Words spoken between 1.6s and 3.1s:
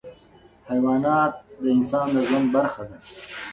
د انسان د ژوند برخه دي.